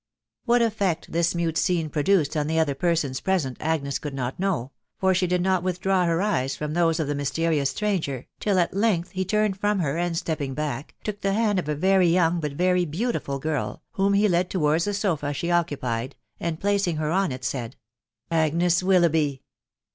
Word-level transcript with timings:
What 0.45 0.63
effect 0.63 1.11
this 1.11 1.35
mute 1.35 1.59
scene 1.59 1.87
produced 1.87 2.35
on 2.35 2.47
the 2.47 2.57
other 2.57 2.73
persons 2.73 3.19
present 3.19 3.55
Agnes 3.59 3.99
could 3.99 4.15
not 4.15 4.39
know; 4.39 4.71
for 4.97 5.13
she 5.13 5.27
did 5.27 5.43
not 5.43 5.61
withdraw 5.61 6.07
her 6.07 6.23
eyes 6.23 6.55
from 6.55 6.73
those 6.73 6.97
pf 6.97 7.05
the 7.05 7.13
mysterious 7.13 7.69
stranger, 7.69 8.25
till 8.39 8.57
at 8.57 8.73
length 8.75 9.13
be 9.13 9.23
turned 9.23 9.59
from 9.59 9.77
her, 9.77 9.99
and, 9.99 10.17
stepping 10.17 10.55
back, 10.55 10.95
took 11.03 11.21
the 11.21 11.33
hand 11.33 11.59
of 11.59 11.69
a 11.69 11.75
very 11.75 12.07
young, 12.07 12.39
but 12.39 12.53
very 12.53 12.83
beautiful 12.85 13.37
girl, 13.37 13.83
whom 13.91 14.13
he 14.13 14.27
led 14.27 14.49
towards 14.49 14.85
the 14.85 14.95
sofa 14.95 15.33
she 15.35 15.51
occupied, 15.51 16.15
and, 16.39 16.59
placing 16.59 16.95
her 16.95 17.11
on 17.11 17.31
it, 17.31 17.45
said, 17.45 17.75
—"Agnes 18.31 18.81
Wjlloughby 18.81 19.41